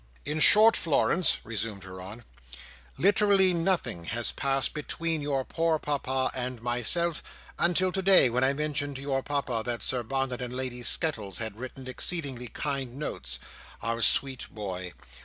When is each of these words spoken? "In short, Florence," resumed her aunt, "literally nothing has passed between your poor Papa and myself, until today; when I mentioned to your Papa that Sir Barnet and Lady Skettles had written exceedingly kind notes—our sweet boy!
"In 0.25 0.39
short, 0.39 0.75
Florence," 0.75 1.37
resumed 1.43 1.83
her 1.83 2.01
aunt, 2.01 2.23
"literally 2.97 3.53
nothing 3.53 4.05
has 4.05 4.31
passed 4.31 4.73
between 4.73 5.21
your 5.21 5.45
poor 5.45 5.77
Papa 5.77 6.31
and 6.33 6.59
myself, 6.59 7.21
until 7.59 7.91
today; 7.91 8.27
when 8.27 8.43
I 8.43 8.53
mentioned 8.53 8.95
to 8.95 9.03
your 9.03 9.21
Papa 9.21 9.61
that 9.63 9.83
Sir 9.83 10.01
Barnet 10.01 10.41
and 10.41 10.55
Lady 10.55 10.81
Skettles 10.81 11.37
had 11.37 11.55
written 11.59 11.87
exceedingly 11.87 12.47
kind 12.47 12.97
notes—our 12.97 14.01
sweet 14.01 14.49
boy! 14.49 14.93